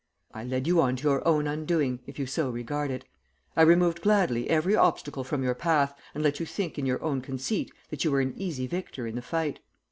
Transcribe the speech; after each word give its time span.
I 0.33 0.43
led 0.43 0.65
you 0.65 0.81
on 0.81 0.95
to 0.95 1.03
your 1.09 1.27
own 1.27 1.45
undoing 1.45 1.99
if 2.07 2.17
you 2.17 2.25
so 2.25 2.49
regard 2.49 2.89
it. 2.89 3.05
I 3.55 3.61
removed 3.61 4.01
gladly 4.01 4.49
every 4.49 4.75
obstacle 4.75 5.23
from 5.23 5.43
your 5.43 5.53
path, 5.53 5.93
and 6.15 6.23
let 6.23 6.39
you 6.39 6.45
think 6.47 6.79
in 6.79 6.87
your 6.87 7.03
own 7.03 7.21
conceit 7.21 7.71
that 7.91 8.03
you 8.03 8.09
were 8.09 8.19
an 8.21 8.33
easy 8.35 8.65
victor 8.65 9.05
in 9.05 9.13
the 9.13 9.21
fight. 9.21 9.59